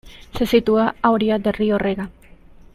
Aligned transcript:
Se 0.37 0.47
sitúa 0.47 0.95
a 1.03 1.11
orillas 1.11 1.43
del 1.43 1.53
río 1.53 1.77
Rega. 1.77 2.09